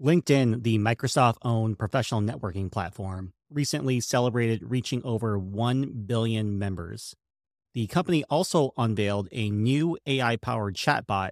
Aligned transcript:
LinkedIn, 0.00 0.62
the 0.62 0.78
Microsoft 0.78 1.38
owned 1.42 1.76
professional 1.76 2.20
networking 2.20 2.70
platform, 2.70 3.32
recently 3.50 3.98
celebrated 3.98 4.62
reaching 4.70 5.02
over 5.04 5.36
1 5.36 6.04
billion 6.06 6.56
members. 6.56 7.16
The 7.74 7.88
company 7.88 8.22
also 8.30 8.72
unveiled 8.76 9.28
a 9.32 9.50
new 9.50 9.98
AI 10.06 10.36
powered 10.36 10.76
chatbot 10.76 11.30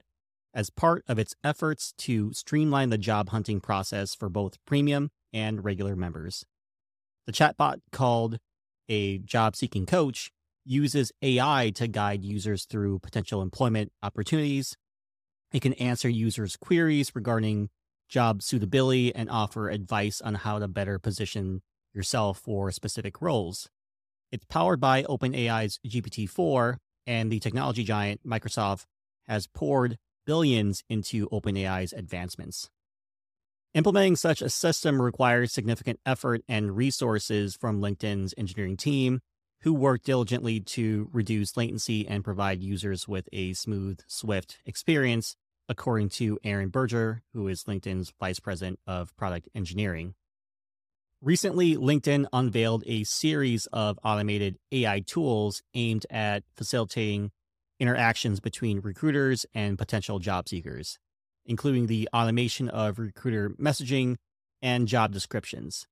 as 0.52 0.70
part 0.70 1.04
of 1.06 1.16
its 1.16 1.36
efforts 1.44 1.92
to 1.98 2.32
streamline 2.32 2.90
the 2.90 2.98
job 2.98 3.28
hunting 3.28 3.60
process 3.60 4.16
for 4.16 4.28
both 4.28 4.58
premium 4.66 5.10
and 5.32 5.64
regular 5.64 5.94
members. 5.94 6.44
The 7.26 7.32
chatbot, 7.32 7.82
called 7.92 8.38
a 8.88 9.18
job 9.18 9.54
seeking 9.54 9.86
coach, 9.86 10.32
uses 10.64 11.12
AI 11.22 11.70
to 11.76 11.86
guide 11.86 12.24
users 12.24 12.64
through 12.64 12.98
potential 12.98 13.42
employment 13.42 13.92
opportunities. 14.02 14.76
It 15.52 15.62
can 15.62 15.74
answer 15.74 16.08
users' 16.08 16.56
queries 16.56 17.14
regarding 17.14 17.68
job 18.08 18.42
suitability 18.42 19.14
and 19.14 19.30
offer 19.30 19.68
advice 19.68 20.20
on 20.20 20.34
how 20.34 20.58
to 20.58 20.68
better 20.68 20.98
position 20.98 21.62
yourself 21.94 22.38
for 22.38 22.70
specific 22.70 23.20
roles. 23.20 23.68
It's 24.32 24.44
powered 24.44 24.80
by 24.80 25.02
OpenAI's 25.04 25.78
GPT 25.86 26.28
4, 26.28 26.78
and 27.06 27.30
the 27.30 27.40
technology 27.40 27.84
giant 27.84 28.26
Microsoft 28.26 28.84
has 29.26 29.46
poured 29.46 29.96
billions 30.26 30.82
into 30.88 31.28
OpenAI's 31.30 31.92
advancements. 31.92 32.68
Implementing 33.74 34.16
such 34.16 34.40
a 34.40 34.48
system 34.48 35.00
requires 35.00 35.52
significant 35.52 36.00
effort 36.06 36.42
and 36.48 36.76
resources 36.76 37.54
from 37.54 37.80
LinkedIn's 37.80 38.34
engineering 38.38 38.76
team, 38.76 39.20
who 39.62 39.72
work 39.72 40.02
diligently 40.02 40.60
to 40.60 41.08
reduce 41.12 41.56
latency 41.56 42.06
and 42.06 42.24
provide 42.24 42.62
users 42.62 43.06
with 43.06 43.28
a 43.32 43.52
smooth, 43.52 44.00
swift 44.06 44.58
experience, 44.64 45.36
according 45.68 46.08
to 46.10 46.38
Erran 46.44 46.70
Berger, 46.70 47.22
who 47.32 47.48
is 47.48 47.64
LinkedIn's 47.64 48.12
vice 48.18 48.40
president 48.40 48.78
of 48.86 49.16
product 49.16 49.48
engineering. 49.54 50.14
Recently, 51.22 51.76
LinkedIn 51.76 52.26
unveiled 52.32 52.84
a 52.86 53.04
series 53.04 53.66
of 53.72 53.98
automated 54.04 54.58
AI 54.70 55.00
tools 55.00 55.62
aimed 55.74 56.06
at 56.10 56.44
facilitating 56.54 57.30
interactions 57.80 58.38
between 58.38 58.80
recruiters 58.80 59.46
and 59.54 59.78
potential 59.78 60.18
job 60.18 60.48
seekers, 60.48 60.98
including 61.44 61.86
the 61.86 62.08
automation 62.14 62.68
of 62.68 62.98
recruiter 62.98 63.50
messaging 63.50 64.16
and 64.62 64.88
job 64.88 65.12
descriptions. 65.12 65.86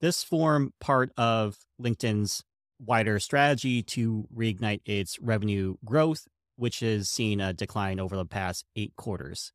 This 0.00 0.24
form 0.24 0.72
part 0.80 1.12
of 1.16 1.58
LinkedIn's 1.80 2.42
wider 2.84 3.20
strategy 3.20 3.82
to 3.82 4.26
reignite 4.34 4.80
its 4.84 5.18
revenue 5.20 5.76
growth, 5.84 6.26
which 6.62 6.78
has 6.78 7.08
seen 7.08 7.40
a 7.40 7.52
decline 7.52 7.98
over 7.98 8.14
the 8.14 8.24
past 8.24 8.64
eight 8.76 8.94
quarters. 8.94 9.50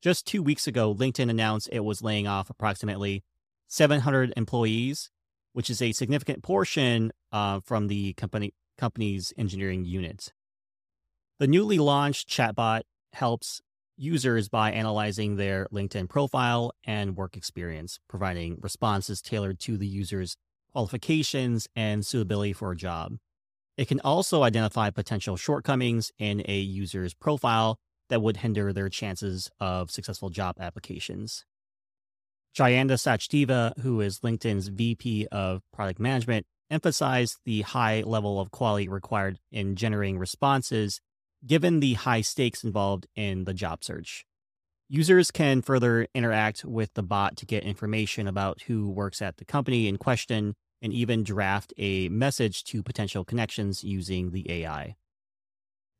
Just 0.00 0.28
two 0.28 0.44
weeks 0.44 0.68
ago, 0.68 0.94
LinkedIn 0.94 1.28
announced 1.28 1.68
it 1.72 1.80
was 1.80 2.02
laying 2.02 2.28
off 2.28 2.48
approximately 2.48 3.24
700 3.66 4.32
employees, 4.36 5.10
which 5.54 5.68
is 5.68 5.82
a 5.82 5.90
significant 5.90 6.44
portion 6.44 7.10
uh, 7.32 7.58
from 7.64 7.88
the 7.88 8.12
company 8.12 8.54
company's 8.78 9.32
engineering 9.36 9.84
unit. 9.84 10.32
The 11.40 11.48
newly 11.48 11.78
launched 11.78 12.28
chatbot 12.28 12.82
helps 13.12 13.60
users 13.96 14.48
by 14.48 14.70
analyzing 14.70 15.34
their 15.34 15.66
LinkedIn 15.72 16.08
profile 16.08 16.70
and 16.84 17.16
work 17.16 17.36
experience, 17.36 17.98
providing 18.08 18.56
responses 18.60 19.20
tailored 19.20 19.58
to 19.60 19.76
the 19.76 19.88
user's 19.88 20.36
qualifications 20.70 21.66
and 21.74 22.06
suitability 22.06 22.52
for 22.52 22.70
a 22.70 22.76
job. 22.76 23.16
It 23.76 23.88
can 23.88 24.00
also 24.00 24.42
identify 24.42 24.90
potential 24.90 25.36
shortcomings 25.36 26.12
in 26.18 26.42
a 26.46 26.58
user's 26.58 27.14
profile 27.14 27.78
that 28.08 28.20
would 28.20 28.38
hinder 28.38 28.72
their 28.72 28.88
chances 28.88 29.50
of 29.60 29.90
successful 29.90 30.28
job 30.28 30.56
applications. 30.60 31.44
Gyanda 32.54 32.94
Sachdeva, 32.94 33.78
who 33.80 34.00
is 34.00 34.20
LinkedIn's 34.20 34.68
VP 34.68 35.28
of 35.30 35.62
Product 35.72 36.00
Management, 36.00 36.46
emphasized 36.70 37.38
the 37.44 37.62
high 37.62 38.02
level 38.02 38.40
of 38.40 38.50
quality 38.50 38.88
required 38.88 39.38
in 39.50 39.76
generating 39.76 40.18
responses 40.18 41.00
given 41.46 41.80
the 41.80 41.94
high 41.94 42.20
stakes 42.20 42.64
involved 42.64 43.06
in 43.16 43.44
the 43.44 43.54
job 43.54 43.82
search. 43.82 44.24
Users 44.88 45.30
can 45.30 45.62
further 45.62 46.06
interact 46.14 46.64
with 46.64 46.92
the 46.94 47.02
bot 47.02 47.36
to 47.36 47.46
get 47.46 47.62
information 47.62 48.26
about 48.26 48.62
who 48.62 48.88
works 48.88 49.22
at 49.22 49.36
the 49.36 49.44
company 49.44 49.86
in 49.86 49.96
question 49.96 50.54
and 50.82 50.92
even 50.92 51.22
draft 51.22 51.72
a 51.78 52.08
message 52.08 52.64
to 52.64 52.82
potential 52.82 53.24
connections 53.24 53.84
using 53.84 54.30
the 54.30 54.50
AI. 54.50 54.96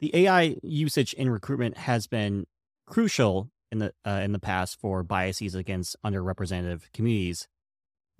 The 0.01 0.15
AI 0.15 0.57
usage 0.63 1.13
in 1.13 1.29
recruitment 1.29 1.77
has 1.77 2.07
been 2.07 2.47
crucial 2.87 3.51
in 3.71 3.79
the 3.79 3.93
uh, 4.05 4.21
in 4.23 4.33
the 4.33 4.39
past 4.39 4.81
for 4.81 5.03
biases 5.03 5.55
against 5.55 5.97
underrepresented 6.05 6.93
communities. 6.93 7.47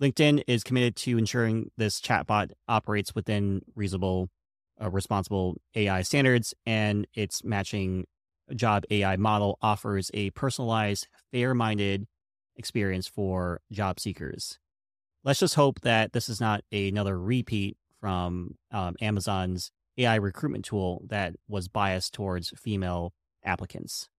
LinkedIn 0.01 0.43
is 0.47 0.63
committed 0.63 0.95
to 0.97 1.17
ensuring 1.17 1.71
this 1.77 2.01
chatbot 2.01 2.51
operates 2.67 3.13
within 3.13 3.61
reasonable 3.75 4.29
uh, 4.81 4.89
responsible 4.89 5.57
AI 5.75 6.01
standards, 6.01 6.53
and 6.65 7.05
its 7.13 7.43
matching 7.43 8.05
job 8.55 8.83
AI 8.89 9.15
model 9.15 9.57
offers 9.61 10.09
a 10.13 10.31
personalized, 10.31 11.07
fair 11.31 11.53
minded 11.53 12.07
experience 12.55 13.07
for 13.07 13.61
job 13.71 13.99
seekers. 13.99 14.59
Let's 15.23 15.39
just 15.39 15.55
hope 15.55 15.81
that 15.81 16.13
this 16.13 16.29
is 16.29 16.41
not 16.41 16.63
another 16.71 17.19
repeat 17.19 17.77
from 17.99 18.55
um, 18.71 18.95
Amazon's 19.01 19.71
AI 19.97 20.15
recruitment 20.15 20.65
tool 20.65 21.03
that 21.07 21.35
was 21.47 21.67
biased 21.67 22.13
towards 22.13 22.51
female 22.57 23.13
applicants. 23.43 24.09